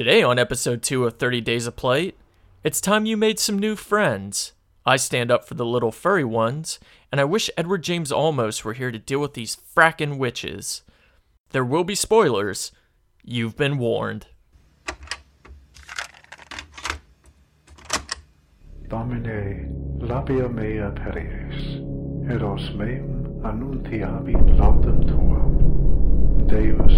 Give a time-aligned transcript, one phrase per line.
[0.00, 2.16] Today, on episode 2 of 30 Days of Plight,
[2.64, 4.54] it's time you made some new friends.
[4.86, 6.78] I stand up for the little furry ones,
[7.12, 10.84] and I wish Edward James Olmos were here to deal with these frackin' witches.
[11.50, 12.72] There will be spoilers.
[13.22, 14.28] You've been warned.
[18.88, 21.76] Domine, labia mea peries,
[22.32, 25.59] eros meum annuntiavi laudem tuam.
[26.50, 26.92] Deus,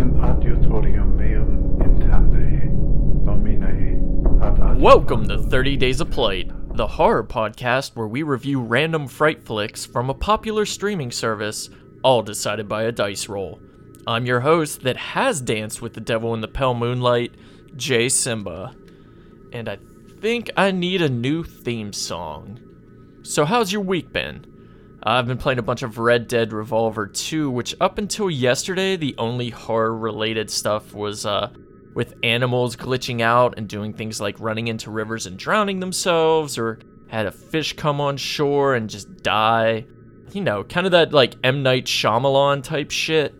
[0.00, 7.94] in adiutorium meum intende, Domine, ad Welcome to 30 Days of Plight, the horror podcast
[7.94, 11.70] where we review random fright flicks from a popular streaming service,
[12.02, 13.60] all decided by a dice roll.
[14.08, 17.32] I'm your host that has danced with the devil in the pale moonlight,
[17.76, 18.74] Jay Simba.
[19.52, 19.78] And I
[20.20, 22.58] think I need a new theme song.
[23.22, 24.55] So, how's your week been?
[25.02, 29.14] I've been playing a bunch of Red Dead Redemption 2, which up until yesterday, the
[29.18, 31.50] only horror related stuff was uh,
[31.94, 36.78] with animals glitching out and doing things like running into rivers and drowning themselves, or
[37.08, 39.86] had a fish come on shore and just die.
[40.32, 41.62] You know, kind of that like M.
[41.62, 43.34] Night Shyamalan type shit.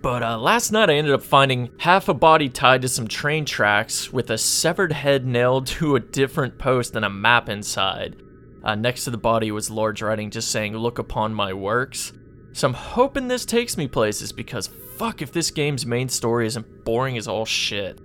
[0.00, 3.44] But uh, last night I ended up finding half a body tied to some train
[3.44, 8.22] tracks with a severed head nailed to a different post and a map inside.
[8.62, 12.12] Uh, next to the body was large writing just saying, Look upon my works.
[12.52, 16.84] So I'm hoping this takes me places because fuck if this game's main story isn't
[16.84, 18.00] boring as all shit.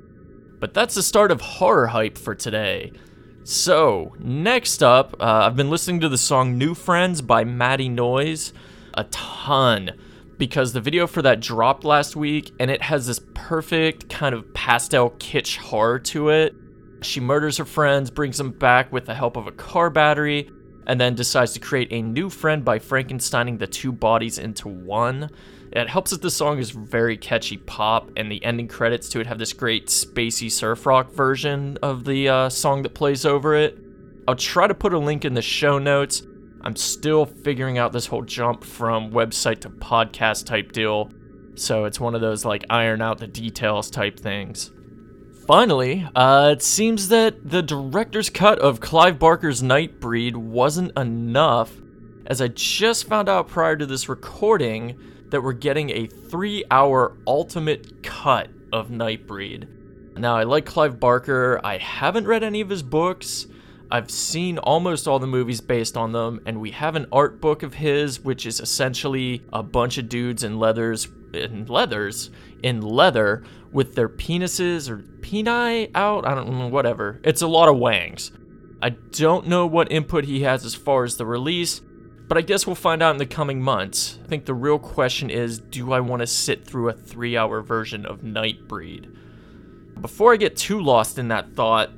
[0.59, 2.92] But that's the start of horror hype for today.
[3.46, 8.54] So, next up, uh, I've been listening to the song New Friends by Maddie Noise
[8.94, 9.92] a ton
[10.38, 14.54] because the video for that dropped last week and it has this perfect kind of
[14.54, 16.56] pastel kitsch horror to it.
[17.04, 20.50] She murders her friends, brings them back with the help of a car battery,
[20.88, 25.30] and then decides to create a new friend by Frankensteining the two bodies into one.
[25.72, 29.28] It helps that the song is very catchy pop, and the ending credits to it
[29.28, 33.78] have this great spacey surf rock version of the uh, song that plays over it.
[34.28, 36.24] I'll try to put a link in the show notes.
[36.62, 41.12] I'm still figuring out this whole jump from website to podcast type deal,
[41.56, 44.72] so it's one of those like iron out the details type things.
[45.46, 51.74] Finally, uh, it seems that the director's cut of Clive Barker's Nightbreed wasn't enough,
[52.26, 54.98] as I just found out prior to this recording
[55.32, 59.68] that we're getting a three hour ultimate cut of Nightbreed.
[60.18, 63.46] Now, I like Clive Barker, I haven't read any of his books.
[63.92, 67.64] I've seen almost all the movies based on them, and we have an art book
[67.64, 72.30] of his, which is essentially a bunch of dudes in leathers in leathers
[72.64, 76.26] in leather with their penises or peni out.
[76.26, 77.20] I don't know, whatever.
[77.24, 78.32] It's a lot of wangs.
[78.82, 81.80] I don't know what input he has as far as the release,
[82.28, 84.20] but I guess we'll find out in the coming months.
[84.24, 87.62] I think the real question is do I want to sit through a three hour
[87.62, 89.16] version of Nightbreed?
[90.02, 91.92] Before I get too lost in that thought,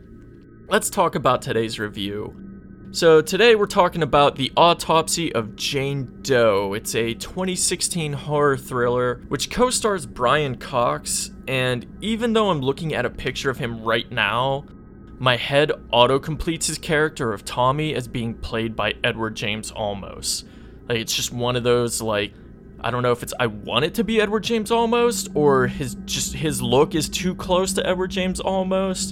[0.68, 2.45] let's talk about today's review.
[2.96, 6.74] So, today we're talking about The Autopsy of Jane Doe.
[6.76, 12.94] It's a 2016 horror thriller which co stars Brian Cox, and even though I'm looking
[12.94, 14.64] at a picture of him right now,
[15.20, 20.46] my head auto completes his character of Tommy as being played by Edward James Olmos.
[20.88, 22.34] Like, it's just one of those, like,
[22.80, 25.96] I don't know if it's I want it to be Edward James Olmos or his
[26.06, 29.12] just his look is too close to Edward James Olmos.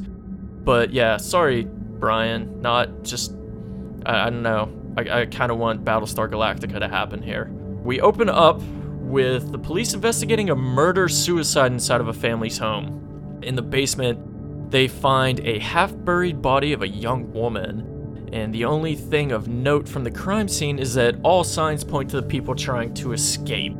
[0.63, 2.61] But yeah, sorry, Brian.
[2.61, 3.35] Not just
[4.05, 4.71] I, I don't know.
[4.97, 7.49] I, I kind of want Battlestar Galactica to happen here.
[7.83, 8.61] We open up
[8.99, 13.39] with the police investigating a murder suicide inside of a family's home.
[13.43, 18.29] In the basement, they find a half buried body of a young woman.
[18.31, 22.09] And the only thing of note from the crime scene is that all signs point
[22.11, 23.75] to the people trying to escape.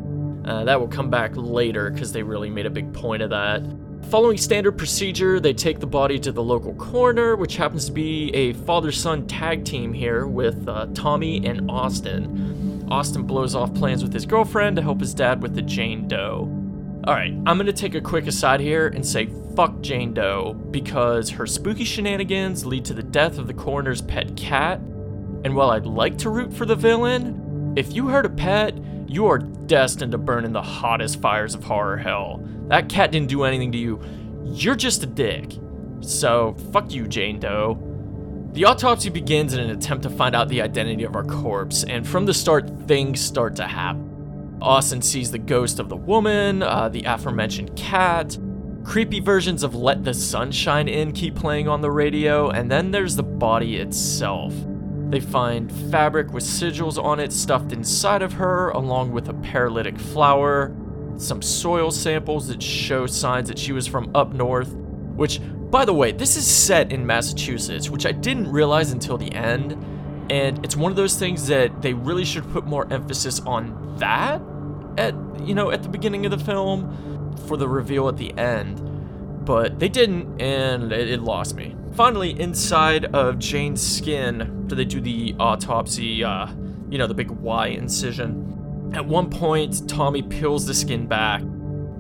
[0.46, 3.64] Uh, that will come back later because they really made a big point of that.
[4.10, 8.30] Following standard procedure, they take the body to the local coroner, which happens to be
[8.36, 12.88] a father son tag team here with uh, Tommy and Austin.
[12.92, 16.50] Austin blows off plans with his girlfriend to help his dad with the Jane Doe.
[17.08, 21.48] Alright, I'm gonna take a quick aside here and say fuck Jane Doe because her
[21.48, 24.80] spooky shenanigans lead to the death of the coroner's pet cat.
[25.44, 28.76] And while I'd like to root for the villain, if you hurt a pet,
[29.14, 32.44] you are destined to burn in the hottest fires of horror hell.
[32.68, 34.02] That cat didn't do anything to you.
[34.44, 35.54] You're just a dick.
[36.02, 37.78] So, fuck you, Jane Doe.
[38.54, 42.08] The autopsy begins in an attempt to find out the identity of our corpse, and
[42.08, 44.58] from the start, things start to happen.
[44.62, 48.38] Austin sees the ghost of the woman, uh, the aforementioned cat,
[48.84, 53.16] creepy versions of Let the Sunshine In keep playing on the radio, and then there's
[53.16, 54.54] the body itself.
[55.10, 60.00] They find fabric with sigils on it stuffed inside of her, along with a paralytic
[60.00, 60.76] flower,
[61.18, 64.74] some soil samples that show signs that she was from up north,
[65.16, 65.40] Which,
[65.70, 69.74] by the way, this is set in Massachusetts, which I didn't realize until the end.
[70.32, 74.42] And it's one of those things that they really should put more emphasis on that
[74.98, 75.14] at
[75.46, 79.46] you know at the beginning of the film for the reveal at the end.
[79.46, 81.76] But they didn't, and it, it lost me.
[81.96, 86.24] Finally, inside of Jane's skin, do they do the autopsy?
[86.24, 86.48] Uh,
[86.90, 88.92] you know, the big Y incision.
[88.96, 91.42] At one point, Tommy peels the skin back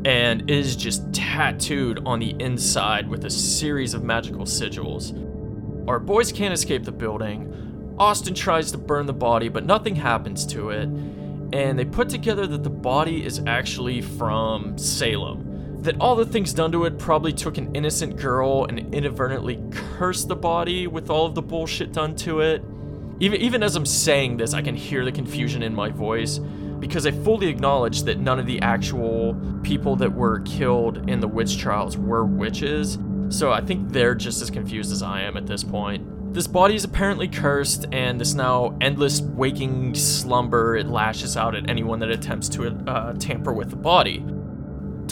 [0.05, 5.13] and is just tattooed on the inside with a series of magical sigils.
[5.87, 7.95] Our boys can't escape the building.
[7.99, 10.89] Austin tries to burn the body, but nothing happens to it.
[11.53, 15.52] And they put together that the body is actually from Salem.
[15.83, 20.29] That all the things done to it probably took an innocent girl and inadvertently cursed
[20.29, 22.63] the body with all of the bullshit done to it.
[23.19, 26.39] Even, even as I'm saying this, I can hear the confusion in my voice
[26.79, 31.27] because I fully acknowledge that none of the actual people that were killed in the
[31.27, 32.97] witch trials were witches.
[33.27, 36.33] So I think they're just as confused as I am at this point.
[36.33, 41.69] This body is apparently cursed, and this now endless waking slumber it lashes out at
[41.69, 44.25] anyone that attempts to uh, tamper with the body.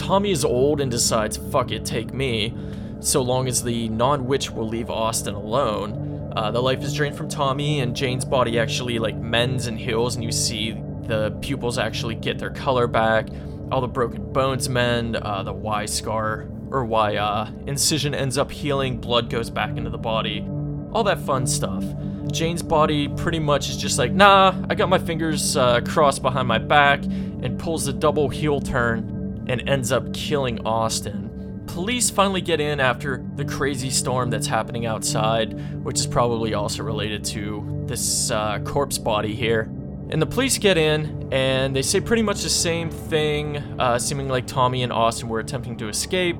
[0.02, 2.52] Tommy is old and decides, fuck it, take me,
[2.98, 6.32] so long as the non witch will leave Austin alone.
[6.34, 10.16] Uh, the life is drained from Tommy, and Jane's body actually like mends and heals,
[10.16, 10.72] and you see
[11.02, 13.28] the pupils actually get their color back.
[13.70, 15.16] All the broken bones mend.
[15.16, 18.98] Uh, the Y scar or Y uh, incision ends up healing.
[19.00, 20.44] Blood goes back into the body.
[20.92, 21.84] All that fun stuff.
[22.32, 26.48] Jane's body pretty much is just like, nah, I got my fingers uh, crossed behind
[26.48, 29.11] my back, and pulls the double heel turn
[29.48, 31.32] and ends up killing Austin
[31.66, 35.52] police finally get in after the crazy storm that's happening outside,
[35.82, 39.62] which is probably also related to this uh, corpse body here.
[40.10, 44.28] And the police get in and they say pretty much the same thing, uh, seeming
[44.28, 46.36] like Tommy and Austin were attempting to escape.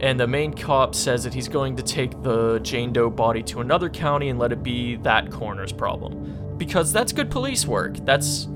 [0.00, 3.60] And the main cop says that he's going to take the Jane Doe body to
[3.60, 6.54] another county and let it be that coroner's problem.
[6.58, 7.96] Because that's good police work.
[8.04, 8.46] That's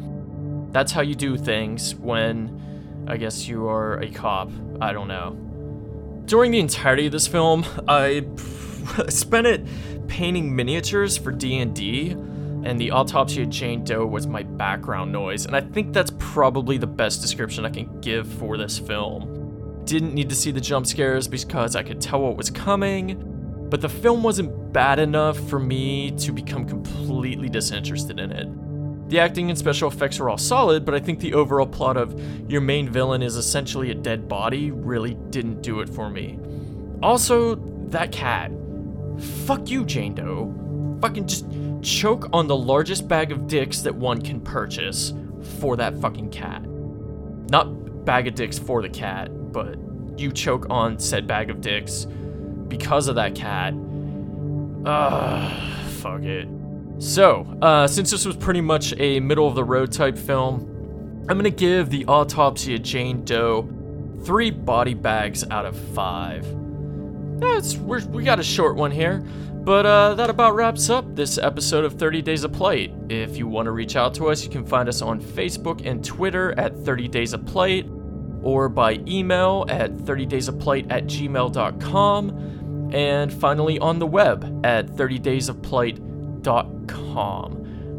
[0.71, 2.70] that's how you do things when
[3.11, 4.53] I guess you are a cop.
[4.81, 5.33] I don't know.
[6.27, 8.25] During the entirety of this film, I
[9.09, 9.67] spent it
[10.07, 15.57] painting miniatures for D&D, and the autopsy of Jane Doe was my background noise, and
[15.57, 19.83] I think that's probably the best description I can give for this film.
[19.87, 23.81] Didn't need to see the jump scares because I could tell what was coming, but
[23.81, 28.47] the film wasn't bad enough for me to become completely disinterested in it.
[29.11, 32.49] The acting and special effects were all solid, but I think the overall plot of
[32.49, 36.39] your main villain is essentially a dead body really didn't do it for me.
[37.03, 37.57] Also,
[37.89, 38.53] that cat.
[39.47, 40.55] Fuck you, Jane Doe.
[41.01, 41.45] Fucking just
[41.83, 45.13] choke on the largest bag of dicks that one can purchase
[45.59, 46.63] for that fucking cat.
[47.51, 49.77] Not bag of dicks for the cat, but
[50.17, 52.07] you choke on said bag of dicks
[52.69, 53.75] because of that cat.
[54.85, 56.47] Ugh, fuck it.
[57.01, 61.39] So, uh, since this was pretty much a middle of the road type film, I'm
[61.39, 63.67] gonna give the autopsy of Jane Doe
[64.23, 66.45] three body bags out of five.
[67.41, 69.21] That's we got a short one here,
[69.65, 72.93] but uh, that about wraps up this episode of 30 Days of Plight.
[73.09, 76.05] If you want to reach out to us, you can find us on Facebook and
[76.05, 77.89] Twitter at 30 Days of Plight,
[78.43, 86.10] or by email at 30daysofplight at gmail.com, and finally on the web at 30daysofplight.com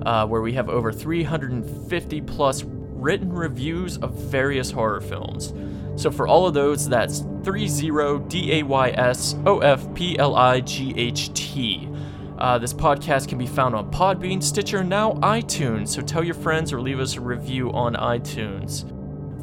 [0.05, 5.53] uh, where we have over 350 plus written reviews of various horror films.
[6.01, 10.35] So for all of those, that's 30 D A Y S O F P L
[10.35, 11.89] I G H T.
[12.37, 16.73] Uh, this podcast can be found on Podbean, Stitcher, now iTunes, so tell your friends
[16.73, 18.83] or leave us a review on iTunes.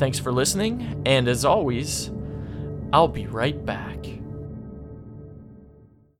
[0.01, 2.11] Thanks for listening, and as always,
[2.93, 4.18] I'll be right back.